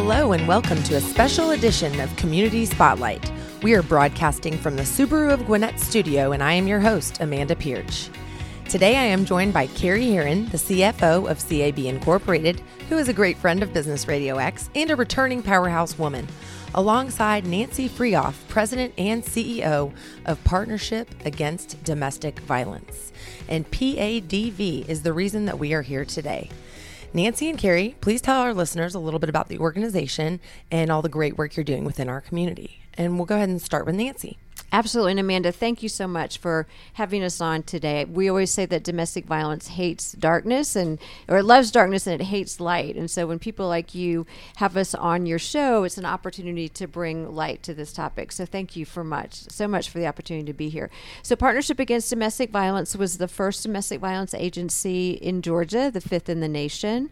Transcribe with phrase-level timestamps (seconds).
[0.00, 3.32] Hello, and welcome to a special edition of Community Spotlight.
[3.62, 7.56] We are broadcasting from the Subaru of Gwinnett studio, and I am your host, Amanda
[7.56, 8.08] Pierce.
[8.68, 13.12] Today, I am joined by Carrie Heron, the CFO of CAB Incorporated, who is a
[13.12, 16.28] great friend of Business Radio X and a returning powerhouse woman,
[16.76, 19.92] alongside Nancy Friauf, President and CEO
[20.26, 23.10] of Partnership Against Domestic Violence.
[23.48, 26.50] And PADV is the reason that we are here today.
[27.14, 30.40] Nancy and Carrie, please tell our listeners a little bit about the organization
[30.70, 32.82] and all the great work you're doing within our community.
[32.94, 34.36] And we'll go ahead and start with Nancy.
[34.70, 35.12] Absolutely.
[35.12, 38.04] And Amanda, thank you so much for having us on today.
[38.04, 42.60] We always say that domestic violence hates darkness and or loves darkness and it hates
[42.60, 42.94] light.
[42.94, 44.26] And so when people like you
[44.56, 48.30] have us on your show, it's an opportunity to bring light to this topic.
[48.30, 50.90] So thank you for much, so much for the opportunity to be here.
[51.22, 56.28] So Partnership Against Domestic Violence was the first domestic violence agency in Georgia, the fifth
[56.28, 57.08] in the nation.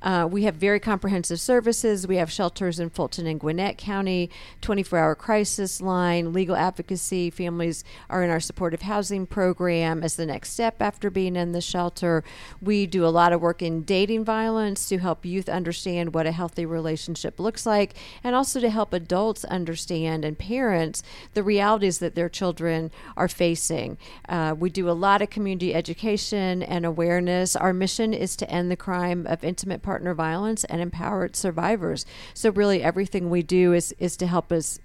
[0.00, 2.06] Uh, we have very comprehensive services.
[2.06, 6.93] We have shelters in Fulton and Gwinnett County, 24 hour crisis line, legal advocacy.
[6.96, 11.52] See families are in our supportive housing program as the next step after being in
[11.52, 12.24] the shelter.
[12.60, 16.32] We do a lot of work in dating violence to help youth understand what a
[16.32, 21.02] healthy relationship looks like and also to help adults understand and parents
[21.34, 23.98] the realities that their children are facing.
[24.28, 27.56] Uh, we do a lot of community education and awareness.
[27.56, 32.06] Our mission is to end the crime of intimate partner violence and empower survivors.
[32.32, 34.78] So really everything we do is is to help us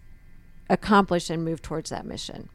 [0.70, 2.50] accomplish and move towards that mission.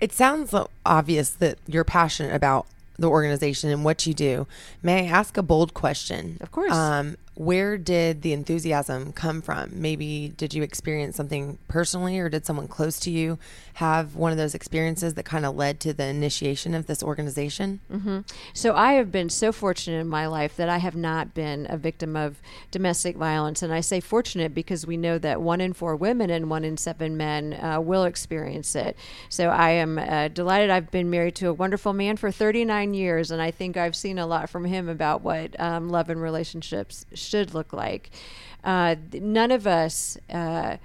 [0.00, 0.54] It sounds
[0.86, 2.66] obvious that you're passionate about
[2.98, 4.46] the organization and what you do.
[4.82, 6.38] May I ask a bold question?
[6.40, 6.72] Of course.
[6.72, 9.70] Um, where did the enthusiasm come from?
[9.72, 13.38] Maybe did you experience something personally, or did someone close to you
[13.74, 17.80] have one of those experiences that kind of led to the initiation of this organization?
[17.90, 18.20] Mm-hmm.
[18.52, 21.78] So I have been so fortunate in my life that I have not been a
[21.78, 25.96] victim of domestic violence, and I say fortunate because we know that one in four
[25.96, 28.98] women and one in seven men uh, will experience it.
[29.30, 30.68] So I am uh, delighted.
[30.68, 34.18] I've been married to a wonderful man for 39 years, and I think I've seen
[34.18, 38.10] a lot from him about what um, love and relationships should look like.
[38.62, 40.76] Uh, none of us uh,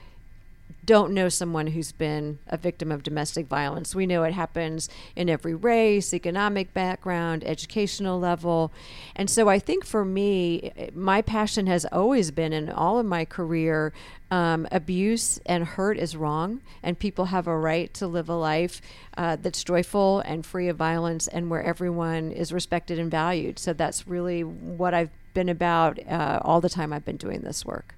[0.86, 3.96] don't know someone who's been a victim of domestic violence.
[3.96, 8.72] We know it happens in every race, economic background, educational level.
[9.16, 13.26] And so I think for me, my passion has always been in all of my
[13.26, 13.94] career
[14.32, 18.82] um, abuse and hurt is wrong, and people have a right to live a life
[19.18, 23.60] uh, that's joyful and free of violence and where everyone is respected and valued.
[23.60, 27.64] So that's really what I've been about uh, all the time I've been doing this
[27.64, 27.94] work.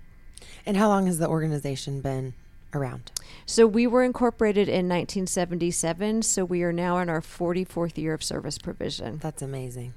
[0.65, 2.33] And how long has the organization been
[2.73, 3.13] around?
[3.45, 8.21] So we were incorporated in 1977, so we are now in our 44th year of
[8.21, 9.19] service provision.
[9.19, 9.93] That's amazing.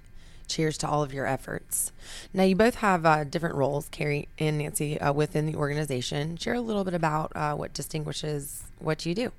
[0.47, 1.91] Cheers to all of your efforts.
[2.33, 6.37] Now, you both have uh, different roles, Carrie and Nancy, uh, within the organization.
[6.37, 9.33] Share a little bit about uh, what distinguishes what you do.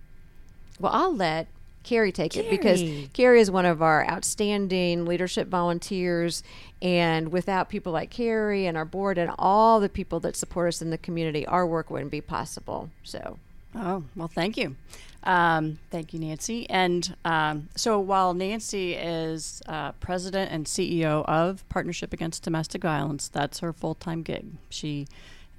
[0.79, 1.47] Well, I'll let
[1.83, 2.47] Carrie take Carrie.
[2.47, 2.83] it because
[3.13, 6.43] Carrie is one of our outstanding leadership volunteers.
[6.81, 10.81] And without people like Carrie and our board and all the people that support us
[10.81, 12.89] in the community, our work wouldn't be possible.
[13.03, 13.37] So,
[13.75, 14.75] oh, well, thank you.
[15.23, 16.67] Um, thank you, Nancy.
[16.69, 23.27] And um, so while Nancy is uh, president and CEO of Partnership Against Domestic Violence,
[23.27, 24.45] that's her full time gig.
[24.69, 25.07] She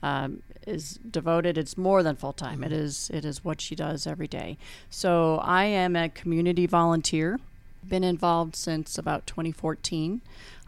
[0.02, 1.58] um, is devoted.
[1.58, 2.56] It's more than full time.
[2.56, 2.64] Mm-hmm.
[2.64, 4.58] It is it is what she does every day.
[4.90, 7.40] So I am a community volunteer.
[7.88, 10.20] Been involved since about 2014.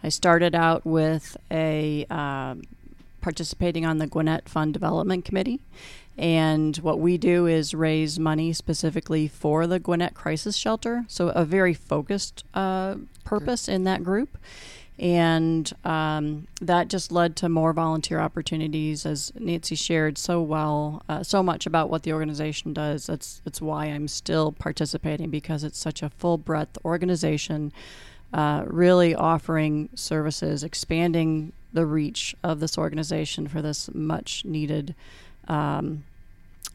[0.03, 2.63] I started out with a um,
[3.21, 5.61] participating on the Gwinnett Fund Development Committee.
[6.17, 11.05] And what we do is raise money specifically for the Gwinnett Crisis Shelter.
[11.09, 14.39] So, a very focused uh, purpose in that group
[14.99, 21.23] and um, that just led to more volunteer opportunities as nancy shared so well uh,
[21.23, 25.79] so much about what the organization does that's that's why i'm still participating because it's
[25.79, 27.73] such a full breadth organization
[28.33, 34.95] uh, really offering services expanding the reach of this organization for this much needed
[35.49, 36.05] um,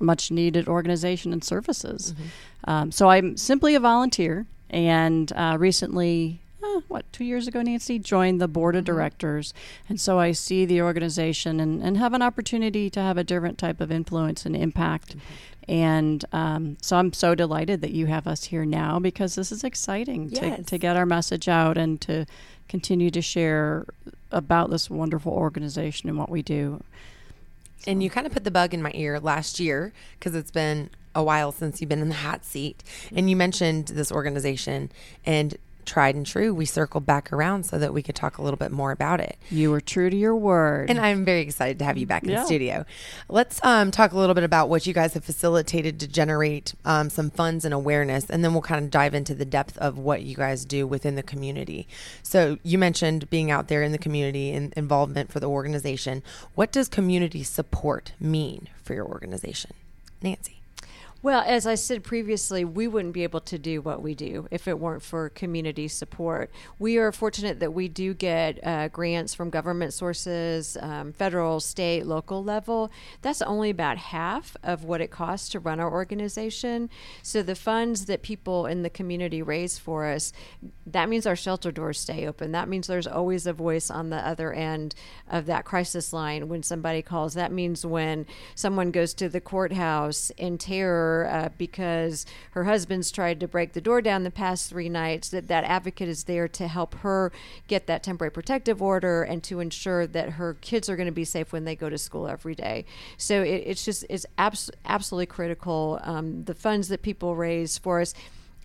[0.01, 2.69] much needed organization and services mm-hmm.
[2.69, 8.00] um, so i'm simply a volunteer and uh, recently uh, what, two years ago, Nancy,
[8.00, 8.94] joined the board of mm-hmm.
[8.94, 9.54] directors.
[9.88, 13.58] And so I see the organization and, and have an opportunity to have a different
[13.58, 15.18] type of influence and impact.
[15.18, 15.72] Mm-hmm.
[15.72, 19.64] And um, so I'm so delighted that you have us here now because this is
[19.64, 20.58] exciting yes.
[20.58, 22.26] to, to get our message out and to
[22.68, 23.86] continue to share
[24.32, 26.84] about this wonderful organization and what we do.
[27.80, 27.92] So.
[27.92, 30.90] And you kind of put the bug in my ear last year because it's been
[31.14, 32.84] a while since you've been in the hot seat.
[33.16, 34.92] And you mentioned this organization
[35.24, 35.56] and
[35.89, 38.71] tried and true, we circled back around so that we could talk a little bit
[38.71, 39.38] more about it.
[39.50, 40.89] You were true to your word.
[40.89, 42.41] And I'm very excited to have you back in Yeah.
[42.41, 42.86] the studio.
[43.27, 47.09] Let's um, talk a little bit about what you guys have facilitated to generate um,
[47.09, 50.21] some funds and awareness, and then we'll kind of dive into the depth of what
[50.21, 51.88] you guys do within the community.
[52.21, 56.21] So, you mentioned being out there in the community and involvement for the organization.
[56.56, 59.71] What does community support mean for your organization?
[60.21, 60.59] Nancy.
[61.21, 64.69] Well, as I said previously, we wouldn't be able to do what we do if
[64.69, 66.50] it weren't for community support.
[66.77, 72.06] We are fortunate that we do get uh, grants from government sources, um, federal, state,
[72.06, 72.89] local level.
[73.21, 76.89] That's only about half of what it costs to run our organization.
[77.22, 80.31] So the funds that people in the community raise for us,
[80.86, 82.54] that means our shelter doors stay open.
[82.54, 84.95] That means there's always a voice on the other end
[85.30, 87.33] of that crisis line when somebody calls.
[87.33, 88.25] That means when
[88.56, 93.82] someone goes to the courthouse in terror uh, because her husband's tried to break the
[93.82, 97.32] door down the past three nights, that that advocate is there to help her
[97.68, 101.26] get that temporary protective order and to ensure that her kids are going to be
[101.26, 102.86] safe when they go to school every day.
[103.18, 106.00] So it, it's just it's abs- absolutely critical.
[106.04, 108.14] Um, the funds that people raise for us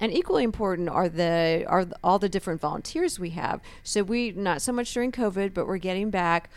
[0.01, 3.61] and equally important are the are all the different volunteers we have.
[3.83, 6.51] So we not so much during COVID, but we're getting back.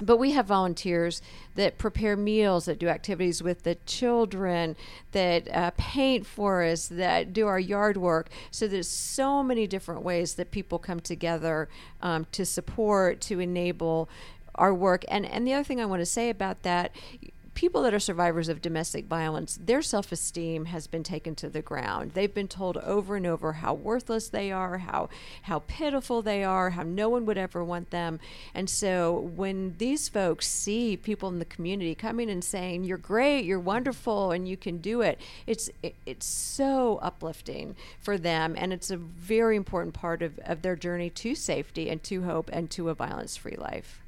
[0.00, 1.20] But we have volunteers
[1.54, 4.74] that prepare meals, that do activities with the children,
[5.12, 8.30] that uh, paint for us, that do our yard work.
[8.50, 11.68] So there's so many different ways that people come together
[12.00, 14.08] um, to support, to enable
[14.54, 15.04] our work.
[15.08, 16.94] And and the other thing I want to say about that
[17.54, 21.62] people that are survivors of domestic violence, their self esteem has been taken to the
[21.62, 22.12] ground.
[22.12, 25.08] They've been told over and over how worthless they are, how
[25.42, 28.20] how pitiful they are, how no one would ever want them.
[28.54, 33.44] And so when these folks see people in the community coming and saying, "You're great,
[33.44, 38.72] you're wonderful, and you can do it," it's it, it's so uplifting for them, and
[38.72, 42.70] it's a very important part of, of their journey to safety and to hope and
[42.70, 44.01] to a violence-free life.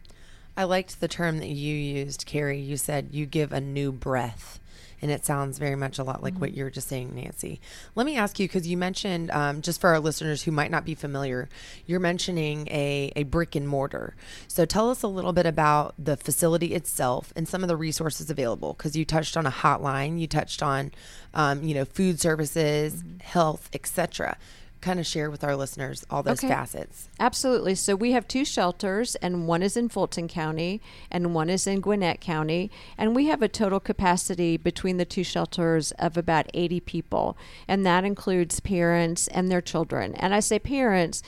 [0.56, 2.60] I liked the term that you used, Carrie.
[2.60, 4.60] You said you give a new breath.
[5.02, 7.60] And it sounds very much a lot like what you were just saying, Nancy.
[7.94, 10.86] Let me ask you, because you mentioned, um, just for our listeners who might not
[10.86, 11.50] be familiar,
[11.84, 14.14] you're mentioning a, a brick and mortar.
[14.48, 18.30] So tell us a little bit about the facility itself and some of the resources
[18.30, 20.90] available, because you touched on a hotline, you touched on,
[21.34, 24.38] um, you know, food services, health, etc.
[24.84, 26.48] Kind of share with our listeners all those Okay.
[26.48, 27.08] facets.
[27.18, 27.74] Absolutely.
[27.74, 31.80] So we have two shelters, and one is in Fulton County, and one is in
[31.80, 32.70] Gwinnett County.
[32.98, 37.34] And we have a total capacity between the two shelters of about 80 people,
[37.66, 40.14] and that includes parents and their children.
[40.16, 41.22] And I say parents,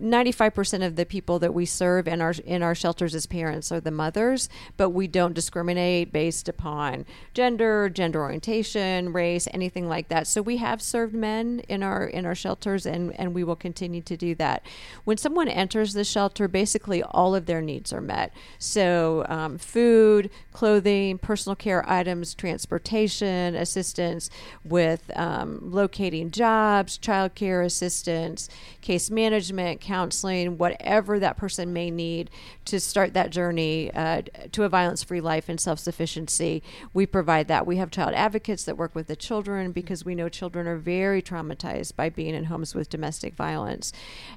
[0.00, 3.80] 95% of the people that we serve in our in our shelters as parents are
[3.80, 10.26] the mothers, but we don't discriminate based upon gender, gender orientation, race, anything like that.
[10.26, 14.02] So we have served men in our in our shelters and and we will continue
[14.02, 14.64] to do that.
[15.04, 18.32] When someone enters the shelter, basically all of their needs are met.
[18.58, 24.30] So um, food, clothing, personal care items, transportation assistance
[24.64, 28.48] with um, locating jobs, childcare assistance,
[28.80, 32.30] case management, counseling, whatever that person may need
[32.66, 36.62] to start that journey uh, to a violence free life and self sufficiency.
[36.92, 37.66] We provide that.
[37.66, 41.22] We have child advocates that work with the children because we know children are very
[41.22, 43.92] traumatized by being in homes with domestic violence.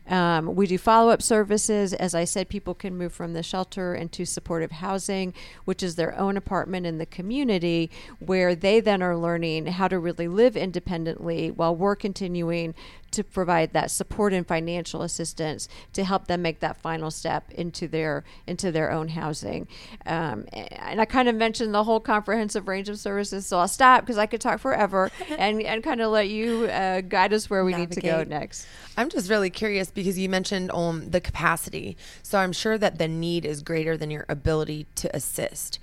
[0.08, 1.93] Um, we do follow up services.
[1.93, 5.34] As I said, people can move from the shelter into supportive housing,
[5.65, 10.00] which is their own apartment in the community, where they then are learning how to
[10.00, 12.74] really live independently while we're continuing
[13.12, 17.88] to provide that support and financial assistance to help them make that final step into
[17.88, 19.68] their into their own housing.
[20.06, 24.01] Um, and I kind of mentioned the whole comprehensive range of services, so I'll stop
[24.01, 27.63] because I could talk forever and and kind of let you uh, guide us where
[27.63, 28.68] we need to go next.
[28.98, 31.98] I'm just really curious because you mentioned um, the capacity.
[32.24, 35.80] So I'm sure that the need is greater than your ability to assist.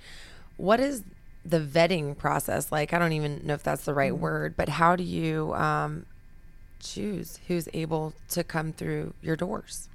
[0.57, 1.03] What is
[1.45, 2.93] the vetting process like?
[2.93, 6.05] I don't even know if that's the right word, but how do you um,
[6.79, 9.89] choose who's able to come through your doors?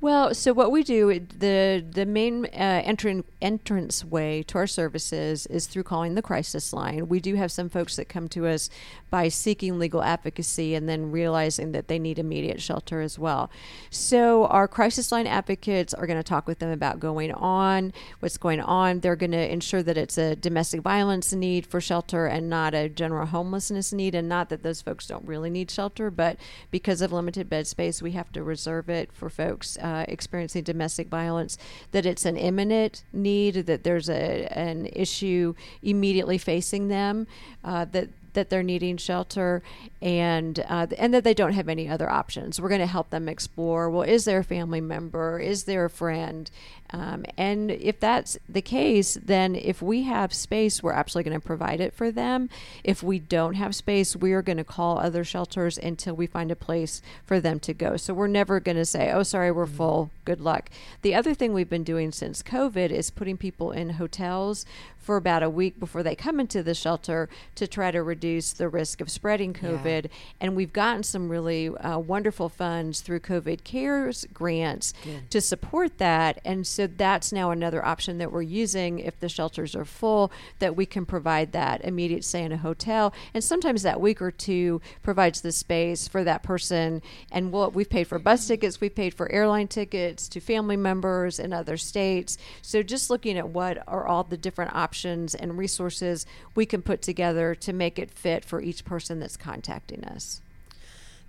[0.00, 5.46] Well, so what we do the the main uh, entran- entrance way to our services
[5.46, 7.08] is through calling the crisis line.
[7.08, 8.68] We do have some folks that come to us
[9.08, 13.50] by seeking legal advocacy and then realizing that they need immediate shelter as well.
[13.88, 18.36] So our crisis line advocates are going to talk with them about going on, what's
[18.36, 19.00] going on.
[19.00, 22.88] They're going to ensure that it's a domestic violence need for shelter and not a
[22.88, 26.36] general homelessness need, and not that those folks don't really need shelter, but
[26.70, 31.08] because of limited bed space, we have to reserve it for folks uh, experiencing domestic
[31.08, 31.58] violence.
[31.92, 37.26] That it's an imminent need, that there's a an issue immediately facing them,
[37.62, 39.62] uh, that that they're needing shelter
[40.02, 42.60] and uh, and that they don't have any other options.
[42.60, 43.90] We're going to help them explore.
[43.90, 45.38] Well, is there a family member?
[45.38, 46.50] Is there a friend?
[46.94, 51.46] Um, and if that's the case, then if we have space, we're absolutely going to
[51.46, 52.48] provide it for them.
[52.84, 56.52] If we don't have space, we are going to call other shelters until we find
[56.52, 57.96] a place for them to go.
[57.96, 60.10] So we're never going to say, oh, sorry, we're full.
[60.24, 60.70] Good luck.
[61.02, 64.64] The other thing we've been doing since COVID is putting people in hotels
[65.04, 68.68] for about a week before they come into the shelter to try to reduce the
[68.68, 70.04] risk of spreading COVID.
[70.04, 70.10] Yeah.
[70.40, 75.30] And we've gotten some really uh, wonderful funds through COVID CARES grants Good.
[75.30, 76.40] to support that.
[76.44, 80.76] And so that's now another option that we're using if the shelters are full, that
[80.76, 83.12] we can provide that immediate stay in a hotel.
[83.32, 87.02] And sometimes that week or two provides the space for that person.
[87.30, 91.38] And what we've paid for bus tickets, we've paid for airline tickets to family members
[91.38, 92.38] in other states.
[92.62, 97.02] So just looking at what are all the different options and resources we can put
[97.02, 100.40] together to make it fit for each person that's contacting us.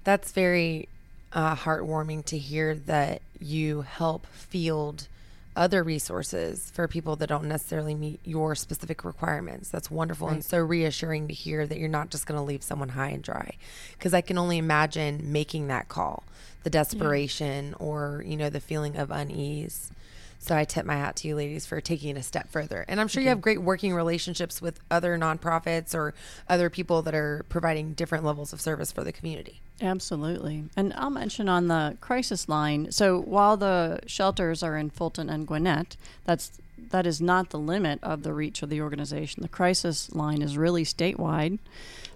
[0.04, 0.88] That's very
[1.34, 5.08] uh, heartwarming to hear that you help field
[5.56, 9.70] other resources for people that don't necessarily meet your specific requirements.
[9.70, 10.34] That's wonderful right.
[10.34, 13.24] and so reassuring to hear that you're not just going to leave someone high and
[13.24, 13.56] dry.
[13.94, 16.24] Because I can only imagine making that call,
[16.64, 17.86] the desperation yeah.
[17.86, 19.92] or, you know, the feeling of unease.
[20.39, 22.86] So I tip my hat to you ladies for taking it a step further.
[22.88, 26.13] And I'm sure you have great working relationships with other nonprofits or
[26.48, 29.62] other people that are providing different levels of service for the community.
[29.82, 30.65] Absolutely.
[30.77, 35.46] And I'll mention on the crisis line, so while the shelters are in Fulton and
[35.46, 36.51] Gwinnett, that's
[36.92, 39.42] that is not the limit of the reach of the organization.
[39.42, 41.60] The crisis line is really statewide.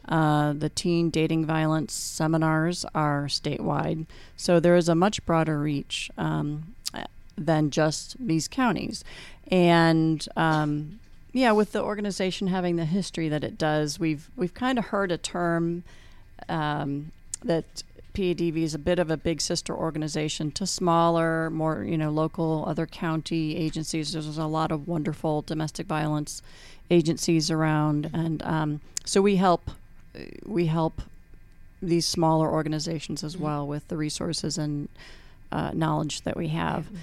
[0.08, 6.10] Uh, the teen dating violence seminars are statewide, so there is a much broader reach.
[6.18, 6.76] Um,
[7.46, 9.04] than just these counties.
[9.50, 11.00] And um,
[11.32, 15.12] yeah, with the organization having the history that it does, we've we've kind of heard
[15.12, 15.84] a term
[16.48, 17.12] um,
[17.44, 22.10] that PADV is a bit of a big sister organization to smaller, more you know
[22.10, 24.14] local other county agencies.
[24.14, 26.42] There's a lot of wonderful domestic violence
[26.90, 29.72] agencies around, and um, so we help
[30.46, 31.02] we help
[31.82, 33.46] these smaller organizations as mm-hmm.
[33.46, 34.90] well with the resources and
[35.52, 36.86] uh, knowledge that we have.
[36.86, 36.96] Mm-hmm.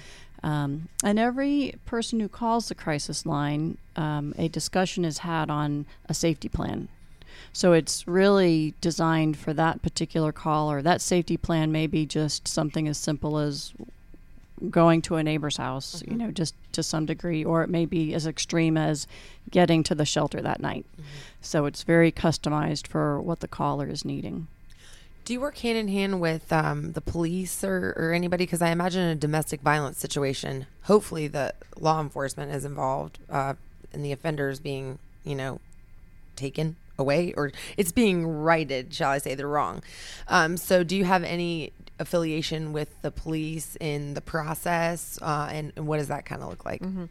[0.43, 5.85] Um, and every person who calls the crisis line, um, a discussion is had on
[6.07, 6.87] a safety plan.
[7.53, 10.81] So it's really designed for that particular caller.
[10.81, 13.73] That safety plan may be just something as simple as
[14.69, 16.11] going to a neighbor's house, mm-hmm.
[16.11, 19.07] you know, just to some degree, or it may be as extreme as
[19.51, 20.85] getting to the shelter that night.
[20.93, 21.03] Mm-hmm.
[21.41, 24.47] So it's very customized for what the caller is needing.
[25.27, 28.45] Do you work hand in hand with um, the police or, or anybody?
[28.45, 33.55] Because I imagine in a domestic violence situation, hopefully the law enforcement is involved uh,
[33.91, 35.59] in the offenders being, you know,
[36.37, 39.83] taken away or it's being righted, shall I say, they're wrong.
[40.29, 45.73] Um, so do you have any affiliation with the police in the process, uh, and,
[45.75, 46.81] and, what does that kind of look like?
[46.81, 47.05] Mm-hmm.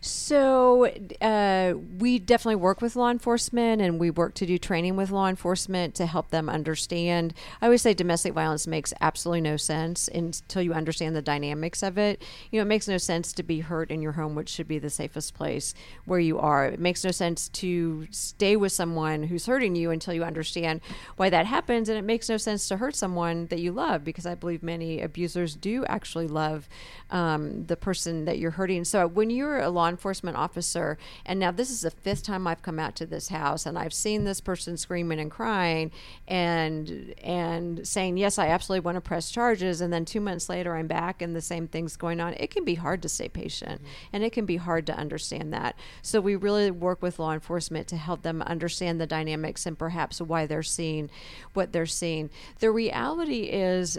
[0.00, 5.10] So uh, we definitely work with law enforcement, and we work to do training with
[5.10, 7.34] law enforcement to help them understand.
[7.60, 11.98] I always say domestic violence makes absolutely no sense until you understand the dynamics of
[11.98, 12.22] it.
[12.50, 14.78] You know, it makes no sense to be hurt in your home, which should be
[14.78, 16.66] the safest place where you are.
[16.66, 20.80] It makes no sense to stay with someone who's hurting you until you understand
[21.16, 24.26] why that happens, and it makes no sense to hurt someone that you love because
[24.30, 26.68] I believe many abusers do actually love
[27.10, 28.84] um, the person that you're hurting.
[28.84, 30.96] So when you're a law enforcement officer,
[31.26, 33.92] and now this is the fifth time I've come out to this house, and I've
[33.92, 35.90] seen this person screaming and crying,
[36.28, 40.76] and and saying yes, I absolutely want to press charges, and then two months later
[40.76, 42.34] I'm back and the same thing's going on.
[42.34, 44.14] It can be hard to stay patient, mm-hmm.
[44.14, 45.76] and it can be hard to understand that.
[46.02, 50.20] So we really work with law enforcement to help them understand the dynamics and perhaps
[50.20, 51.10] why they're seeing
[51.54, 52.30] what they're seeing.
[52.60, 53.98] The reality is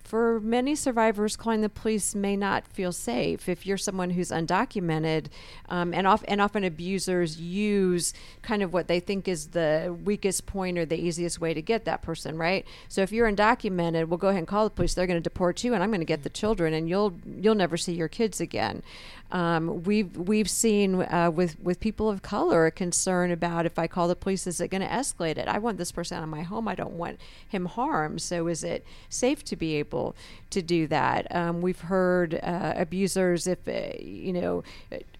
[0.11, 3.47] for many survivors, calling the police may not feel safe.
[3.47, 5.27] If you're someone who's undocumented,
[5.69, 10.45] um, and, off, and often abusers use kind of what they think is the weakest
[10.45, 12.67] point or the easiest way to get that person, right?
[12.89, 14.93] So if you're undocumented, we'll go ahead and call the police.
[14.93, 17.55] They're going to deport you, and I'm going to get the children, and you'll you'll
[17.55, 18.83] never see your kids again.
[19.31, 23.87] Um, we've we've seen uh, with with people of color a concern about if I
[23.87, 25.47] call the police, is it going to escalate it?
[25.47, 26.67] I want this person out of my home.
[26.67, 28.21] I don't want him harmed.
[28.21, 30.00] So is it safe to be able
[30.49, 31.33] to do that?
[31.35, 34.63] Um, we've heard uh, abusers if uh, you know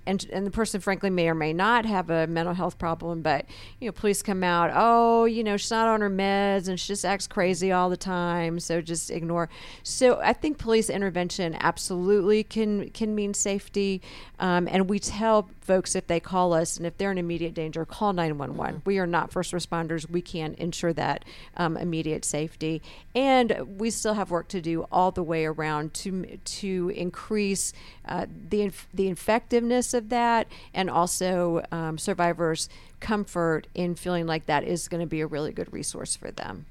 [0.05, 3.45] and and the person frankly may or may not have a mental health problem but
[3.79, 6.87] you know police come out oh you know she's not on her meds and she
[6.87, 9.49] just acts crazy all the time so just ignore.
[9.83, 14.01] So i think police intervention absolutely can can mean safety
[14.39, 17.85] um, and we tell folks if they call us and if they're in immediate danger
[17.85, 20.09] call 911 we are not first responders.
[20.09, 21.25] We can ensure that
[21.57, 22.81] um, immediate safety.
[23.15, 27.73] And we still have work to do all the way around to to increase
[28.07, 34.45] uh, the inf- the effectiveness of that, and also um, survivors' comfort in feeling like
[34.45, 36.65] that is going to be a really good resource for them.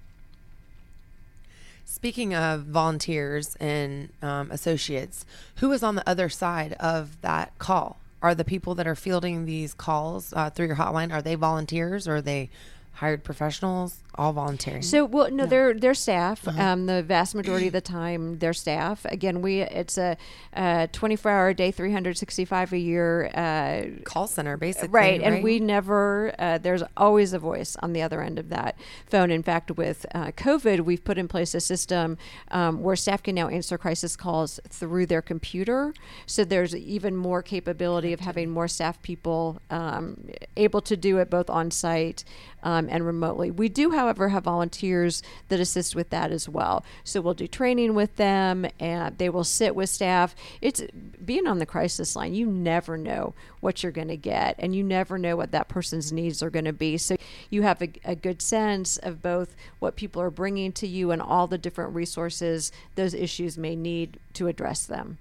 [1.85, 5.25] Speaking of volunteers and um, associates,
[5.57, 7.99] who is on the other side of that call?
[8.23, 12.07] Are the people that are fielding these calls uh, through your hotline are they volunteers
[12.07, 12.51] or are they
[12.93, 14.83] hired professionals, all voluntary.
[14.83, 16.47] So, well, no, they're they're staff.
[16.47, 16.63] Uh-huh.
[16.63, 19.07] Um, the vast majority of the time, they're staff.
[19.07, 20.17] Again, we it's a,
[20.53, 24.89] a 24 hour a day, 365 a year uh, call center, basically.
[24.89, 25.23] Right, right?
[25.23, 26.35] and we never.
[26.39, 29.31] Uh, there's always a voice on the other end of that phone.
[29.31, 32.19] In fact, with uh, COVID, we've put in place a system
[32.51, 35.95] um, where staff can now answer crisis calls through their computer.
[36.27, 41.31] So there's even more capability of having more staff people um, able to do it
[41.31, 42.25] both on site
[42.63, 43.51] um, and remotely.
[43.51, 46.85] We do, however, have volunteers that assist with that as well.
[47.05, 50.35] So we'll do training with them, and they will sit with staff.
[50.61, 50.83] It's
[51.25, 52.35] being on the crisis line.
[52.35, 56.13] You never know what you're going to get, and you never know what that person's
[56.13, 56.97] needs are going to be.
[56.99, 57.17] So
[57.51, 61.21] you have a, a good sense of both what people are bringing to you and
[61.21, 65.19] all the different resources those issues may need to address them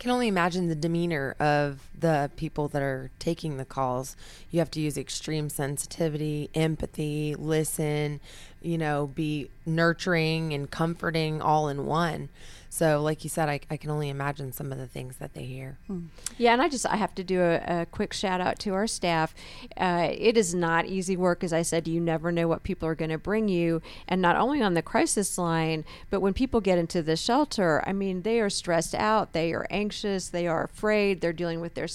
[0.00, 4.16] can only imagine the demeanor of the people that are taking the calls.
[4.50, 8.20] You have to use extreme sensitivity, empathy, listen,
[8.62, 12.30] you know, be nurturing and comforting all in one.
[12.72, 15.42] So, like you said, I, I can only imagine some of the things that they
[15.42, 15.78] hear.
[15.88, 16.02] Hmm.
[16.38, 18.86] Yeah, and I just I have to do a, a quick shout out to our
[18.86, 19.34] staff.
[19.76, 21.88] Uh, it is not easy work, as I said.
[21.88, 24.82] You never know what people are going to bring you, and not only on the
[24.82, 29.32] crisis line, but when people get into the shelter, I mean, they are stressed out,
[29.32, 31.88] they are anxious, they are afraid, they're dealing with their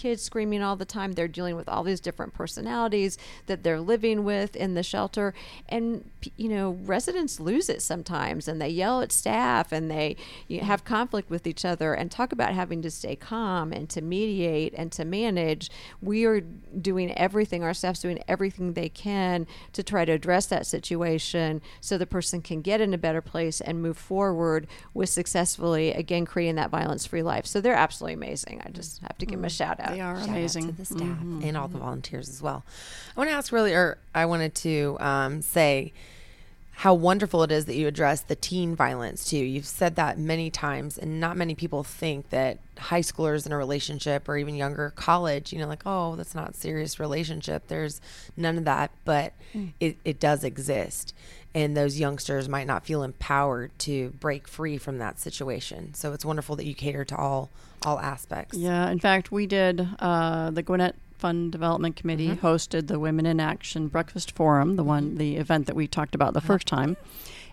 [0.00, 4.24] kids screaming all the time, they're dealing with all these different personalities that they're living
[4.24, 5.34] with in the shelter,
[5.68, 10.16] and you know, residents lose it sometimes, and they yell at staff, and they
[10.48, 14.00] you have conflict with each other and talk about having to stay calm and to
[14.00, 15.70] mediate and to manage.
[16.00, 20.66] We are doing everything, our staff's doing everything they can to try to address that
[20.66, 25.92] situation so the person can get in a better place and move forward with successfully,
[25.92, 27.44] again, creating that violence free life.
[27.44, 28.62] So they're absolutely amazing.
[28.64, 29.56] I just have to give them a mm.
[29.56, 29.89] shout out.
[29.94, 30.66] They are shout amazing.
[30.66, 31.42] to the staff mm-hmm.
[31.44, 32.64] and all the volunteers as well.
[33.16, 35.92] I want to ask really, or I wanted to um, say,
[36.80, 39.36] how wonderful it is that you address the teen violence too.
[39.36, 43.56] You've said that many times, and not many people think that high schoolers in a
[43.58, 47.64] relationship or even younger college, you know, like, oh, that's not serious relationship.
[47.68, 48.00] There's
[48.34, 49.74] none of that, but mm.
[49.78, 51.14] it, it does exist.
[51.54, 55.92] And those youngsters might not feel empowered to break free from that situation.
[55.92, 57.50] So it's wonderful that you cater to all
[57.82, 58.56] all aspects.
[58.56, 58.90] Yeah.
[58.90, 62.46] In fact, we did uh, the Gwinnett Fund Development Committee mm-hmm.
[62.46, 66.32] hosted the Women in Action Breakfast Forum, the one the event that we talked about
[66.32, 66.96] the first time.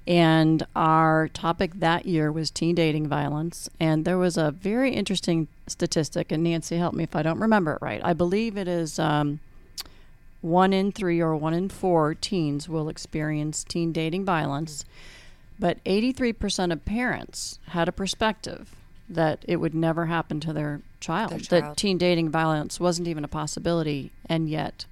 [0.08, 3.70] And our topic that year was teen dating violence.
[3.78, 7.74] And there was a very interesting statistic, and Nancy, help me if I don't remember
[7.74, 8.00] it right.
[8.02, 9.42] I believe it is um,
[10.40, 14.86] one in three or one in four teens will experience teen dating violence.
[15.60, 18.77] But 83% of parents had a perspective
[19.10, 21.64] that it would never happen to their child, their child.
[21.64, 24.86] that teen dating violence wasn't even a possibility, and yet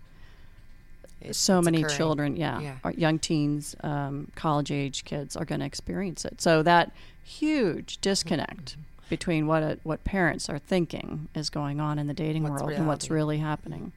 [1.21, 1.97] it, so many occurring.
[1.97, 2.91] children, yeah, yeah.
[2.95, 6.41] young teens, um, college age kids are going to experience it.
[6.41, 6.91] So that
[7.23, 8.82] huge disconnect mm-hmm.
[9.10, 12.62] between what a, what parents are thinking is going on in the dating what's world
[12.69, 12.80] reality.
[12.80, 13.91] and what's really happening.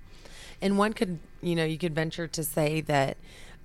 [0.61, 3.17] And one could, you know, you could venture to say that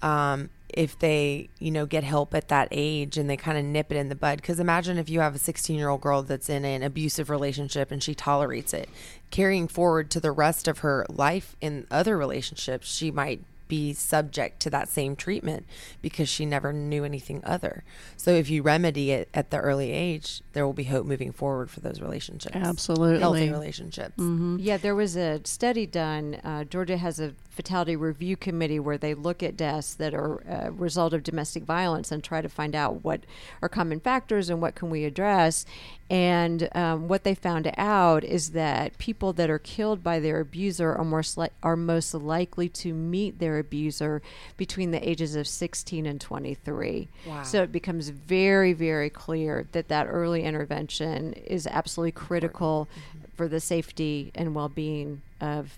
[0.03, 3.91] um, if they, you know, get help at that age and they kind of nip
[3.91, 4.37] it in the bud.
[4.37, 7.91] Because imagine if you have a 16 year old girl that's in an abusive relationship
[7.91, 8.89] and she tolerates it,
[9.31, 14.59] carrying forward to the rest of her life in other relationships, she might be subject
[14.59, 15.65] to that same treatment
[16.01, 17.83] because she never knew anything other.
[18.17, 21.71] So if you remedy it at the early age, there will be hope moving forward
[21.71, 22.55] for those relationships.
[22.55, 23.19] Absolutely.
[23.19, 24.17] Healthy relationships.
[24.17, 24.57] Mm-hmm.
[24.59, 26.35] Yeah, there was a study done.
[26.43, 30.71] Uh, Georgia has a fatality review committee where they look at deaths that are a
[30.71, 33.21] result of domestic violence and try to find out what
[33.61, 35.65] are common factors and what can we address.
[36.09, 40.93] And um, what they found out is that people that are killed by their abuser
[40.93, 44.21] are more sli- are most likely to meet their abuser
[44.57, 47.07] between the ages of 16 and 23.
[47.25, 47.43] Wow.
[47.43, 52.87] So it becomes very very clear that that early intervention is absolutely critical.
[52.91, 55.77] Mm-hmm for the safety and well-being of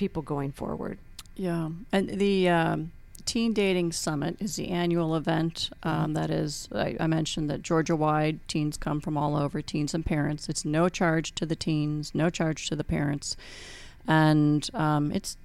[0.00, 0.96] people going forward.
[1.36, 2.90] Yeah, and the um,
[3.26, 6.70] Teen Dating Summit is the annual event um, that is.
[6.74, 10.48] I, I mentioned that Georgia-wide teens come from all over, teens and parents.
[10.48, 13.36] It's no charge to the teens, no charge to the parents,
[14.08, 15.36] and um, it's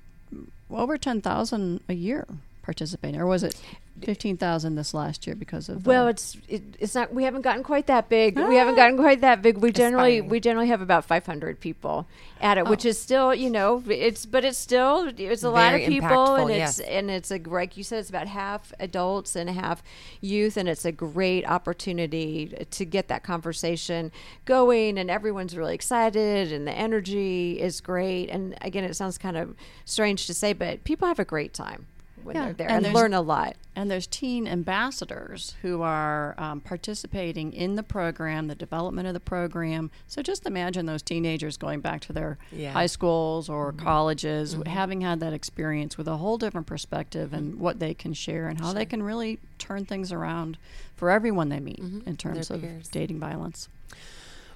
[0.72, 2.26] over ten thousand a year
[2.64, 3.62] participating, or was it
[4.02, 5.86] fifteen thousand this last year because of?
[5.86, 7.14] Well, it's it, it's not.
[7.14, 8.38] We haven't gotten quite that big.
[8.38, 8.78] We haven't ah.
[8.78, 9.58] gotten quite that big.
[9.58, 10.30] We generally Aspiring.
[10.30, 12.08] we generally have about 500 people
[12.42, 12.90] at it, which oh.
[12.90, 16.50] is still you know it's but it's still it's a lot of people impactful, and
[16.50, 16.80] yes.
[16.80, 19.82] it's and it's a like you said it's about half adults and half
[20.22, 24.12] youth and it's a great opportunity to get that conversation
[24.46, 29.38] going and everyone's really excited and the energy is great and again it sounds kind
[29.38, 29.56] of
[29.86, 31.88] strange to say but people have a great time
[32.26, 33.56] when Yeah, they're there and and, learn a lot.
[33.76, 39.20] And there's teen ambassadors who are um, participating in the program, the development of the
[39.20, 39.92] program.
[40.08, 42.72] So just imagine those teenagers going back to their Yeah.
[42.72, 43.86] high schools or mm-hmm.
[43.86, 44.70] colleges, mm-hmm.
[44.70, 47.62] having had that experience with a whole different perspective and mm-hmm.
[47.62, 50.58] what they can share and how they can really turn things around
[50.96, 52.88] for everyone they meet in terms of peers.
[52.90, 53.70] dating violence.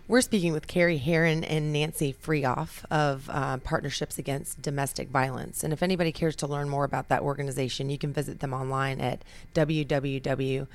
[0.09, 5.63] We're speaking with Carrie Heron and Nancy Friauf of uh, Partnerships Against Domestic Violence.
[5.63, 8.99] And if anybody cares to learn more about that organization, you can visit them online
[9.01, 9.21] at
[9.53, 10.71] www.padv.org.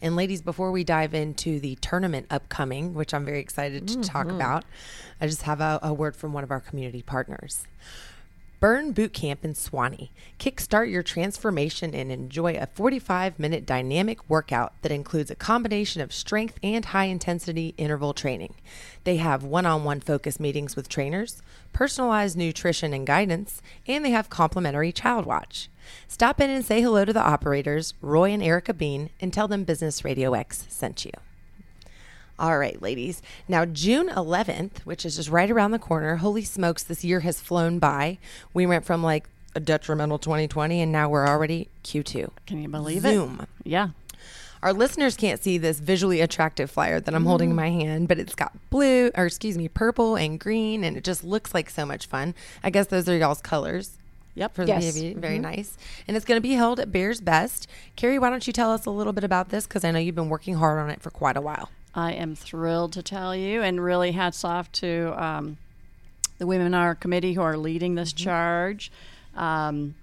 [0.00, 4.30] And ladies, before we dive into the tournament upcoming, which I'm very excited to talk
[4.30, 4.64] about,
[5.20, 7.66] I just have a, a word from one of our community partners.
[8.60, 10.10] Burn Boot Camp in Suwanee.
[10.38, 16.12] Kickstart your transformation and enjoy a 45 minute dynamic workout that includes a combination of
[16.12, 18.54] strength and high intensity interval training.
[19.04, 21.40] They have one on one focus meetings with trainers,
[21.72, 25.70] personalized nutrition and guidance, and they have complimentary child watch.
[26.06, 29.64] Stop in and say hello to the operators, Roy and Erica Bean, and tell them
[29.64, 31.12] Business Radio X sent you.
[32.40, 33.20] All right, ladies.
[33.48, 37.38] Now, June 11th, which is just right around the corner, holy smokes, this year has
[37.38, 38.16] flown by.
[38.54, 42.30] We went from like a detrimental 2020 and now we're already Q2.
[42.46, 43.12] Can you believe Zoom.
[43.12, 43.14] it?
[43.14, 43.46] Zoom.
[43.64, 43.88] Yeah.
[44.62, 48.18] Our listeners can't see this visually attractive flyer that I'm holding in my hand, but
[48.18, 51.84] it's got blue, or excuse me, purple and green, and it just looks like so
[51.84, 52.34] much fun.
[52.64, 53.98] I guess those are y'all's colors.
[54.34, 54.54] Yep.
[54.54, 54.94] For the Yes.
[54.94, 55.16] PAV.
[55.16, 55.42] Very mm-hmm.
[55.42, 55.76] nice.
[56.08, 57.66] And it's going to be held at Bears Best.
[57.96, 59.66] Carrie, why don't you tell us a little bit about this?
[59.66, 61.68] Because I know you've been working hard on it for quite a while.
[61.94, 65.56] I am thrilled to tell you, and really hats off to um,
[66.38, 68.90] the women in our committee who are leading this charge
[69.36, 69.94] um,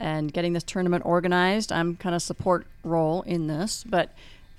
[0.00, 1.70] and getting this tournament organized.
[1.72, 4.12] I'm kind of support role in this, but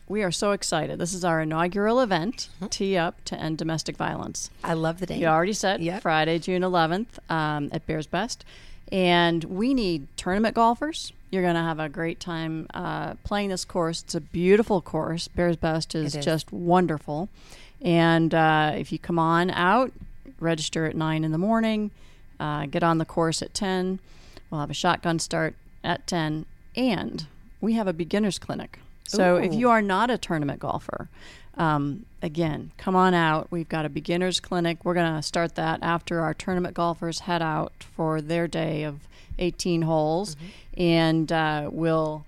[0.08, 0.98] we are so excited.
[1.00, 4.50] This is our inaugural event, Tee Up to End Domestic Violence.
[4.64, 5.20] I love the name.
[5.20, 6.02] You already said Yep.
[6.02, 8.46] Friday, June 11th um, at Bears Best.
[8.92, 11.12] And we need tournament golfers.
[11.30, 14.04] You're going to have a great time uh, playing this course.
[14.04, 15.28] It's a beautiful course.
[15.28, 16.24] Bears Best is, is.
[16.24, 17.28] just wonderful.
[17.82, 19.92] And uh, if you come on out,
[20.40, 21.92] register at 9 in the morning,
[22.40, 24.00] uh, get on the course at 10.
[24.50, 26.46] We'll have a shotgun start at 10.
[26.76, 27.28] And
[27.60, 28.80] we have a beginner's clinic.
[29.08, 31.10] So if you are not a tournament golfer,
[31.56, 33.48] um, again, come on out.
[33.50, 34.84] We've got a beginners clinic.
[34.84, 39.08] We're going to start that after our tournament golfers head out for their day of
[39.40, 40.36] 18 holes,
[40.76, 42.26] and uh, we'll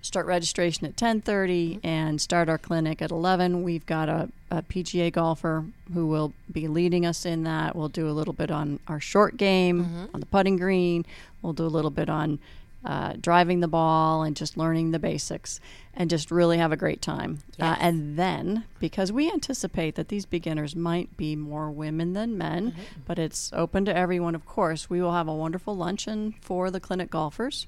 [0.00, 3.62] start registration at 10:30 and start our clinic at 11.
[3.62, 7.76] We've got a, a PGA golfer who will be leading us in that.
[7.76, 11.06] We'll do a little bit on our short game on the putting green.
[11.40, 12.38] We'll do a little bit on
[12.84, 15.60] uh, driving the ball and just learning the basics
[15.94, 17.38] and just really have a great time.
[17.60, 22.74] Uh, and then, because we anticipate that these beginners might be more women than men,
[23.06, 26.80] but it's open to everyone, of course, we will have a wonderful luncheon for the
[26.80, 27.66] clinic golfers.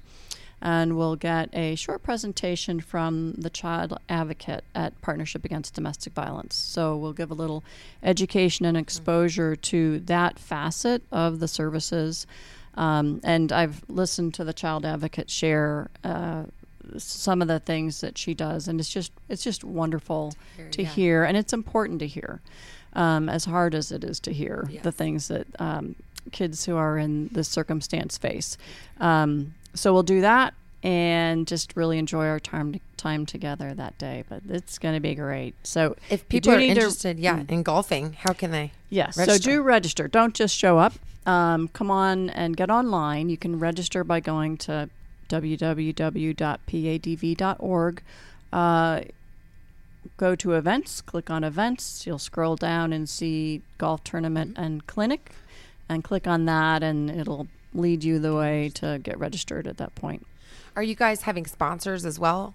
[0.61, 6.55] And we'll get a short presentation from the child advocate at Partnership Against Domestic Violence.
[6.55, 7.63] So we'll give a little
[8.01, 12.25] education and exposure to that facet of the services.
[12.75, 16.43] Um, and I've listened to the child advocate share uh,
[16.97, 20.33] some of the things that she does, and it's just it's just wonderful
[20.71, 20.87] to yeah.
[20.89, 22.41] hear, and it's important to hear,
[22.93, 25.95] um, as hard as it is to hear the things that um,
[26.31, 28.57] kids who are in this circumstance face.
[28.99, 34.23] Um, so we'll do that and just really enjoy our time time together that day.
[34.29, 35.55] But it's going to be great.
[35.63, 38.71] So If people are need to- interested, yeah, in golfing, how can they?
[38.89, 39.17] Yes.
[39.17, 39.41] Register.
[39.41, 40.07] So do register.
[40.07, 40.93] Don't just show up.
[41.25, 43.29] Um, come on and get online.
[43.29, 44.89] You can register by going to
[45.29, 46.33] www.padv.org.
[48.53, 49.01] Uh,
[50.17, 52.05] go to events, click on events.
[52.05, 55.31] You'll scroll down and see golf tournament and clinic,
[55.89, 59.95] and click on that, and it'll lead you the way to get registered at that
[59.95, 60.25] point.
[60.75, 62.53] Are you guys having sponsors as well?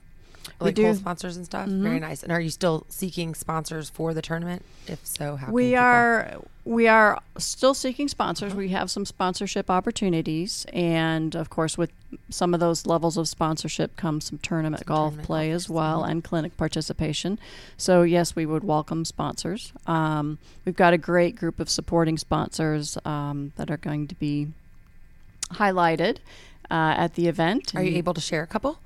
[0.59, 0.83] Like do.
[0.83, 1.69] co-sponsors and stuff.
[1.69, 2.23] Very nice.
[2.23, 4.65] And are you still seeking sponsors for the tournament?
[4.87, 5.47] If so, how?
[5.47, 8.55] can We are we are still seeking sponsors.
[8.55, 11.91] We have some sponsorship opportunities, and of course, with
[12.29, 16.23] some of those levels of sponsorship comes some tournament golf tournament play as well and
[16.23, 17.39] clinic participation.
[17.77, 19.73] So yes, we would welcome sponsors.
[19.87, 24.49] Um, we've got a great group of supporting sponsors um, that are going to be
[25.55, 26.19] highlighted
[26.71, 27.75] uh, at the event.
[27.75, 28.79] Are you able to share a couple?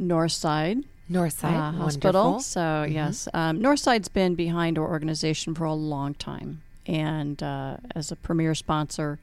[0.00, 2.22] Northside Northside uh, Hospital.
[2.24, 2.40] Wonderful.
[2.40, 8.10] So yes, um, Northside's been behind our organization for a long time, and uh, as
[8.10, 9.18] a premier sponsor,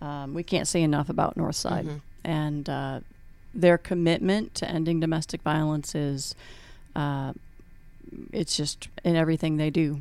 [0.00, 1.96] um, we can't say enough about Northside Mm-hmm.
[2.24, 3.00] and uh,
[3.54, 6.34] their commitment to ending domestic violence is.
[6.94, 7.32] Uh,
[8.32, 10.00] it's just in everything they do.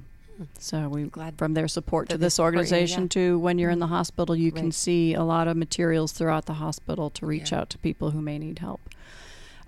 [0.60, 1.08] So we Hmm.
[1.08, 3.08] Glad from their support to this you, organization yeah.
[3.10, 6.54] to when you're in the hospital, you can see a lot of materials throughout the
[6.56, 7.62] hospital to reach Yeah.
[7.62, 8.80] out to people who may need help.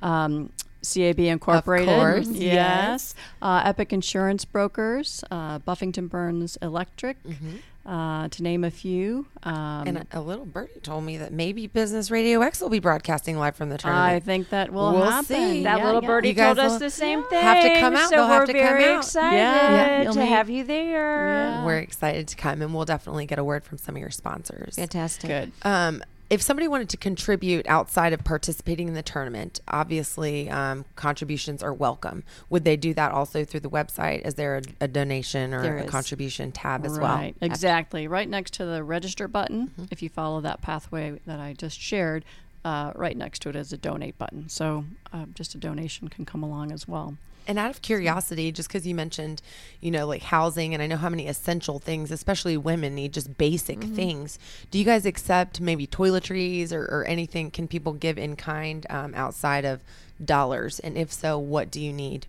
[0.02, 0.52] Um,
[0.94, 2.54] CAB Incorporated, course, yes.
[2.54, 3.16] yes.
[3.42, 7.90] Uh, Epic Insurance Brokers, uh, Buffington Burns Electric, Mm-hmm.
[7.90, 9.28] uh, to name a few.
[9.44, 12.80] Um, And a, a little birdie told me that maybe Business Radio X will be
[12.80, 15.26] broadcasting live from the I think that will We'll happen.
[15.26, 15.64] see.
[15.64, 16.08] That Yeah, little yeah.
[16.08, 17.42] birdie You told us the same thing.
[17.42, 18.10] have to come out.
[18.10, 18.98] So They'll we're have to come very out.
[18.98, 21.28] excited Yeah, you'll to meet- have you there.
[21.28, 21.66] Yeah.
[21.66, 24.76] We're excited to come, and we'll definitely get a word from some of your sponsors.
[24.76, 25.30] Fantastic.
[25.30, 25.52] Good.
[25.64, 31.64] Um, if somebody wanted to contribute outside of participating in the tournament, obviously um, contributions
[31.64, 32.24] are welcome.
[32.50, 34.26] Would they do that also through the website?
[34.28, 35.90] Is there a, a donation or There a is.
[35.90, 37.16] contribution tab as well?
[37.16, 37.50] right, well?
[37.50, 38.08] exactly.
[38.08, 39.86] Right next to the register button, Mm-hmm.
[39.92, 42.26] if you follow that pathway that I just shared,
[42.66, 44.50] uh, right next to it is a donate button.
[44.50, 47.16] So uh, just a donation can come along as well.
[47.48, 49.42] And out of curiosity, just because you mentioned,
[49.80, 53.38] you know, like housing, and I know how many essential things, especially women, need just
[53.38, 53.96] basic Mm-hmm.
[53.96, 54.40] things.
[54.70, 57.52] Do you guys accept maybe toiletries or, or anything?
[57.52, 59.82] Can people give in kind um, outside of
[60.24, 60.80] dollars?
[60.80, 62.28] And if so, what do you need?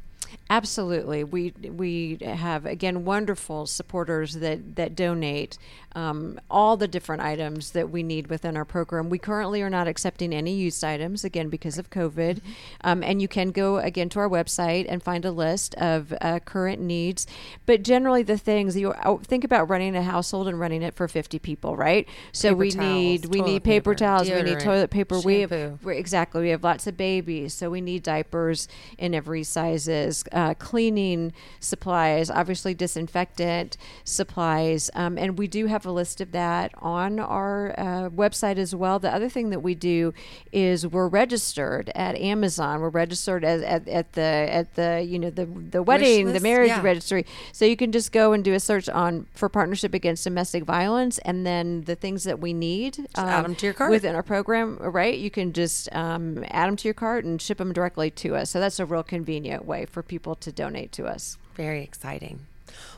[0.51, 5.57] Absolutely, we we have again wonderful supporters that that donate
[5.95, 9.09] um, all the different items that we need within our program.
[9.09, 12.41] We currently are not accepting any used items again because of COVID,
[12.83, 16.41] um, and you can go again to our website and find a list of uh,
[16.41, 17.27] current needs.
[17.67, 21.09] But generally, the things you oh, think about running a household and running it for
[21.09, 22.07] fifty people, right?
[22.33, 25.41] So Paper we towels, need we need paper paper, towels, we need toilet paper, we
[25.41, 25.89] have shampoo.
[25.91, 26.43] exactly.
[26.43, 32.31] We have lots of babies, so we need diapers in every sizes, uh, cleaning supplies,
[32.31, 38.09] obviously disinfectant supplies, um, and we do have a list of that on our uh,
[38.11, 38.99] website as well.
[38.99, 40.13] The other thing that we do
[40.53, 42.81] is we're registered at Amazon.
[42.81, 46.69] We're registered as, at, at the at the you know the the wedding, the marriage
[46.69, 46.83] Yeah.
[46.83, 47.27] registry.
[47.53, 51.19] So you can just go and do a search on for partnership against domestic violence,
[51.19, 53.91] and then the things that we need um, add 'em to your cart.
[53.91, 54.77] within our program.
[54.81, 58.35] Right, you can just um, add them to your cart and ship them directly to
[58.37, 58.51] us.
[58.51, 61.39] So that's a real convenient way for people to donate to us.
[61.55, 62.48] Very exciting.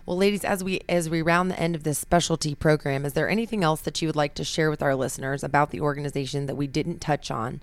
[0.06, 3.28] Well, ladies, as we as we round the end of this specialty program, is there
[3.28, 6.56] anything else that you would like to share with our listeners about the organization that
[6.56, 7.60] we didn't touch on?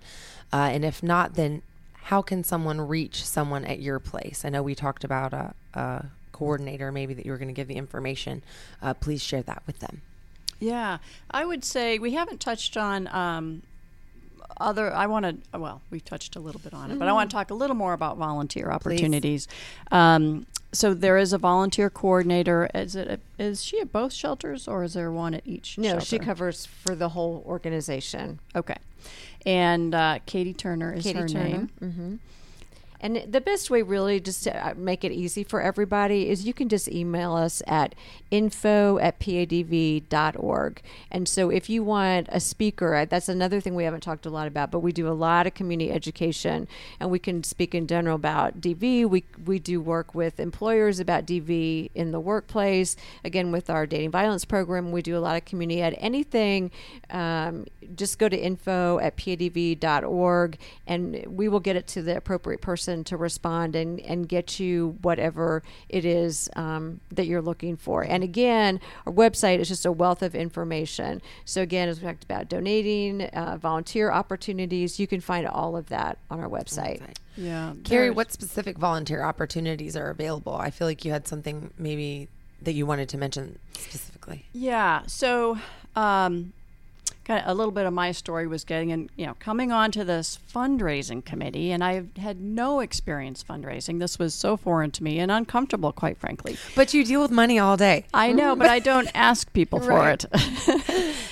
[0.52, 1.62] Uh, and if not, then
[2.04, 4.46] how can someone reach someone at your place?
[4.46, 7.68] I know we talked about a, a coordinator, maybe that you were going to give
[7.68, 8.44] the information.
[8.82, 10.02] Uh, please share that with them.
[10.60, 13.62] Yeah, I would say we haven't touched on um,
[14.60, 14.94] other.
[14.94, 15.58] I want to.
[15.58, 17.76] Well, we've touched a little bit on it, but I want to talk a little
[17.76, 19.48] more about volunteer opportunities.
[19.92, 22.70] Um, so there is a volunteer coordinator.
[22.76, 23.22] Is it?
[23.40, 25.78] Is she at both shelters, or is there one at each?
[25.78, 28.40] No, she covers for the whole organization.
[28.56, 28.78] Okay,
[29.46, 31.44] and uh, Katie Turner is Katie her Turner.
[31.50, 31.70] name.
[31.80, 32.16] hmm
[33.00, 36.54] And the best way, really, just to uh, make it easy for everybody, is you
[36.54, 37.94] can just email us at
[38.32, 40.82] info at padv.org.
[41.12, 44.32] And so if you want a speaker, uh, that's another thing we haven't talked a
[44.32, 46.68] lot about, but we do a lot of community education
[47.00, 49.08] and we can speak in general about DV.
[49.08, 52.96] We, we do work with employers about DV in the workplace.
[53.24, 55.96] Again, with our dating violence program, we do a lot of community ed.
[56.00, 56.72] Anything,
[57.12, 60.58] um, just go to info at padv.org
[60.88, 64.98] and we will get it to the appropriate person to respond and, and get you
[65.02, 68.04] whatever it is um, that you're looking for.
[68.04, 71.22] And again, our website is just a wealth of information.
[71.46, 75.88] So, again, as we talked about donating, uh, volunteer opportunities, you can find all of
[75.88, 77.02] that on our website.
[77.36, 80.56] Yeah, Carrie, what specific volunteer opportunities are available?
[80.56, 82.30] I feel like you had something maybe
[82.62, 84.46] that you wanted to mention specifically.
[84.54, 85.04] Yeah.
[85.06, 85.60] So,
[85.96, 86.54] um,
[87.28, 90.06] kind of a little bit of my story was getting in, you know, coming onto
[90.06, 94.00] this fundraising committee, and I had no experience fundraising.
[94.00, 96.58] This was so foreign to me and uncomfortable, quite frankly.
[96.74, 98.06] But you deal with money all day.
[98.14, 100.26] I know, but I don't ask people for it.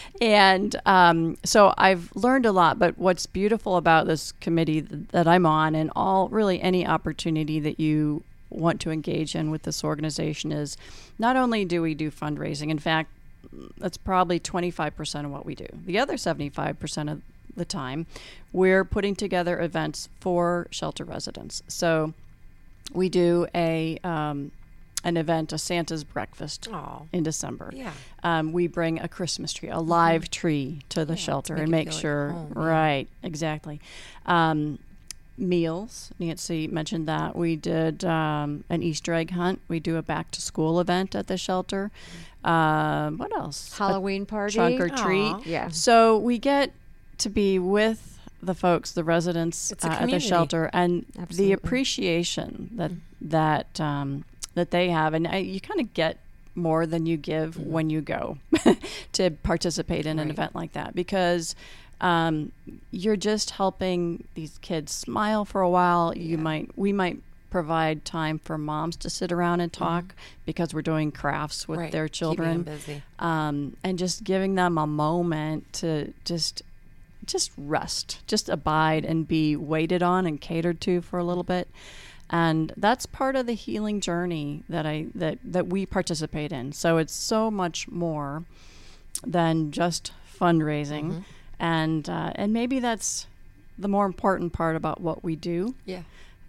[0.22, 2.78] and um, so I've learned a lot.
[2.78, 7.80] But what's beautiful about this committee that I'm on, and all really any opportunity that
[7.80, 10.76] you want to engage in with this organization, is
[11.18, 13.10] not only do we do fundraising, in fact,
[13.78, 15.68] that's probably 25% of what we do.
[15.86, 17.22] The other 75% of
[17.56, 18.06] the time,
[18.52, 21.64] we're putting together events for shelter residents.
[21.68, 22.14] So
[22.94, 24.52] we do a um,
[25.04, 27.70] an event, a Santa's breakfast Oh, in December.
[27.76, 27.92] yeah.
[28.24, 31.62] Um, we bring a Christmas tree, a live tree to the Yeah, to shelter make
[31.64, 32.64] and make feel like sure, home, yeah.
[32.66, 33.80] right, exactly.
[34.26, 34.80] Um,
[35.38, 37.36] meals, Nancy mentioned that.
[37.36, 39.62] We did um, an Easter egg hunt.
[39.68, 41.92] We do a back to school event at the shelter.
[42.44, 43.74] Um, what else?
[43.74, 44.56] A Halloween party.
[44.56, 45.04] trunk or Aw.
[45.04, 45.46] treat.
[45.46, 45.70] Yeah.
[45.70, 46.72] So we get
[47.18, 51.48] to be with the folks, the residents uh, at the shelter, and Absolutely.
[51.48, 56.20] the appreciation that that um, that they have, and I, you kind of get
[56.54, 58.38] more than you give when you go
[59.14, 61.56] to participate in an event like that because.
[62.02, 62.52] Um,
[62.92, 66.16] you're just helping these kids smile for a while.
[66.16, 70.14] You might, we might provide time for moms to sit around and talk
[70.46, 71.92] because we're doing crafts with Right.
[71.92, 73.02] their children busy.
[73.20, 76.62] um, and just giving them a moment to just
[77.26, 81.68] just rest, just abide and be waited on and catered to for a little bit.
[82.30, 86.72] And that's part of the healing journey that I that that we participate in.
[86.74, 88.44] So it's so much more
[89.26, 91.24] than just fundraising,
[91.60, 93.28] and uh, and maybe that's
[93.78, 95.76] the more important part about what we do.
[95.86, 96.04] Yeah.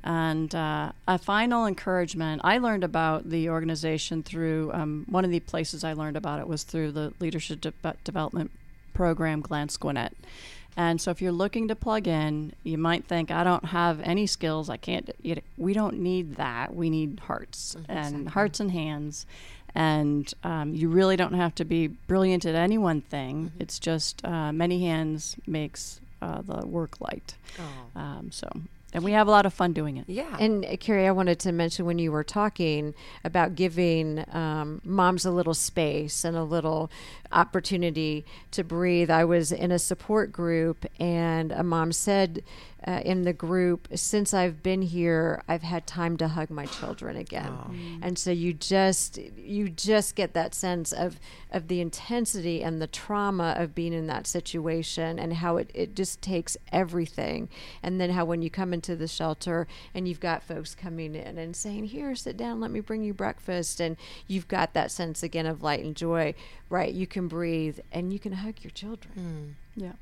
[0.05, 5.40] And uh, a final encouragement I learned about the organization through um, one of the
[5.40, 8.53] places I learned about it was through the Leadership De- Development
[8.95, 10.14] Program, Glance Gwinnett.
[10.77, 14.27] And so if you're looking to plug in, you might think, I don't have any
[14.27, 14.69] skills.
[14.69, 15.11] I can't.
[15.23, 16.77] You know, we don't need that.
[16.77, 19.27] We need hearts and hearts and hands.
[19.77, 23.53] And um, you really don't have to be brilliant at any one thing.
[23.61, 27.35] It's just uh, many hands makes uh, the work light.
[27.59, 28.01] Oh.
[28.01, 28.49] Um, so,
[28.95, 30.05] and we have a lot of fun doing it.
[30.09, 30.35] Yeah.
[30.41, 35.27] And uh, Carrie, I wanted to mention when you were talking about giving um, moms
[35.27, 36.91] a little space and a little
[37.31, 39.11] opportunity to breathe.
[39.11, 42.43] I was in a support group, and a mom said
[42.87, 47.16] uh, in the group, "Since I've been here, I've had time to hug my children
[47.16, 47.53] again."
[48.03, 51.18] And so you just you just get that sense of
[51.51, 55.96] of the intensity and the trauma of being in that situation, and how it it
[55.96, 57.49] just takes everything.
[57.83, 61.38] And then how when you come into the shelter and you've got folks coming in
[61.38, 63.96] and saying, "Here, sit down, let me bring you breakfast," and
[64.29, 66.35] you've got that sense again of light and joy.
[66.68, 69.57] Right, you can breathe and you can hug your children.
[69.77, 69.92] Yeah.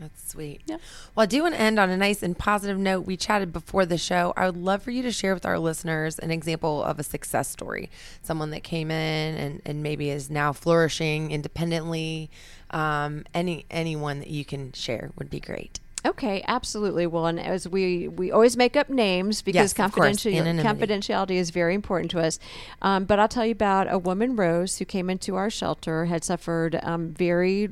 [0.00, 0.62] That's sweet.
[0.66, 0.78] Yeah.
[1.14, 3.06] Well, I do want to end on a nice and positive note.
[3.06, 4.32] We chatted before the show.
[4.36, 7.48] I would love for you to share with our listeners an example of a success
[7.48, 7.90] story.
[8.20, 12.28] Someone that came in and, and maybe is now flourishing independently.
[12.70, 15.78] Um, any anyone that you can share would be great.
[16.06, 17.06] Okay, absolutely.
[17.06, 21.74] Well, and as we we always make up names because Yes, confidentiality confidentiality is very
[21.74, 22.38] important to us.
[22.82, 26.22] Um, but I'll tell you about a woman, Rose, who came into our shelter, had
[26.22, 27.70] suffered um, very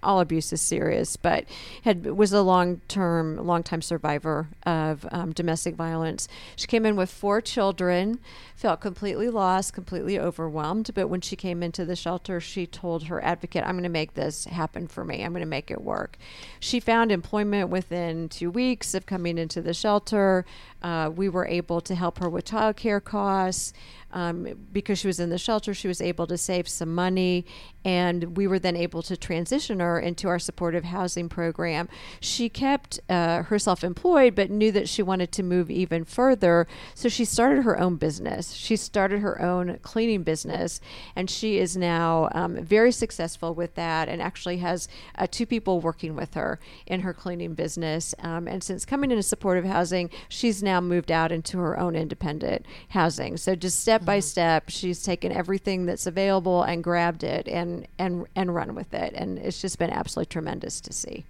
[0.00, 1.44] all abuse is serious, but
[1.82, 6.28] had was a long term, long time survivor of um, domestic violence.
[6.54, 8.20] She came in with four children,
[8.54, 10.92] felt completely lost, completely overwhelmed.
[10.94, 14.14] But when she came into the shelter, she told her advocate, "I'm going to make
[14.14, 15.24] this happen for me.
[15.24, 16.16] I'm going to make it work."
[16.60, 20.44] She found employment within two weeks of coming into the shelter.
[20.82, 23.72] Uh, we were able to help her with childcare costs.
[24.14, 27.46] Um, because she was in the shelter, she was able to save some money,
[27.82, 31.88] and we were then able to transition her into our supportive housing program.
[32.20, 37.08] She kept uh, herself employed, but knew that she wanted to move even further, so
[37.08, 38.52] she started her own business.
[38.52, 40.80] She started her own cleaning business,
[41.16, 45.80] and she is now um, very successful with that, and actually has uh, two people
[45.80, 48.14] working with her in her cleaning business.
[48.18, 52.64] Um, and since coming into supportive housing, she's now moved out into her own independent
[52.88, 53.36] housing.
[53.36, 54.22] So just step by mm-hmm.
[54.22, 59.12] step, she's taken everything that's available and grabbed it and and and run with it.
[59.14, 61.24] And it's just been absolutely tremendous to see.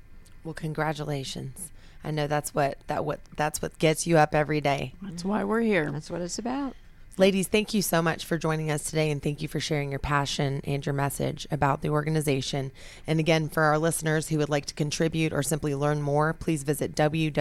[0.44, 1.70] Well, congratulations.
[2.04, 4.94] I know that's what that what that's what gets you up every day.
[5.02, 5.90] That's why we're here.
[5.90, 6.74] That's what it's about.
[7.18, 9.98] Ladies, thank you so much for joining us today and thank you for sharing your
[9.98, 12.72] passion and your message about the organization.
[13.06, 16.62] And again, for our listeners who would like to contribute or simply learn more, please
[16.62, 17.36] visit www.padv.org.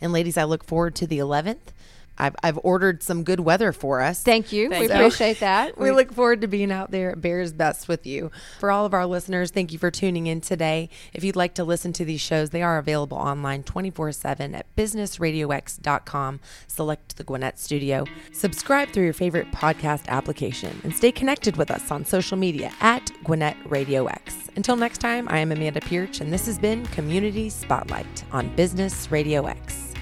[0.00, 1.72] And ladies, I look forward to the 11th
[2.18, 4.22] I've, I've ordered some good weather for us.
[4.22, 4.68] Thank you.
[4.68, 4.94] Thank we you.
[5.00, 5.78] appreciate that.
[5.78, 8.30] We look forward to being out there at Bears Best with you.
[8.58, 10.90] For all of our listeners, thank you for tuning in today.
[11.12, 14.76] If you'd like to listen to these shows, they are available online 24 7 at
[14.76, 16.40] businessradiox.com.
[16.66, 18.04] Select the Gwinnett Studio.
[18.32, 23.10] Subscribe through your favorite podcast application and stay connected with us on social media at
[23.24, 24.48] Gwinnett Radio X.
[24.56, 29.10] Until next time, I am Amanda Pierce, and this has been Community Spotlight on Business
[29.10, 29.94] Radio X.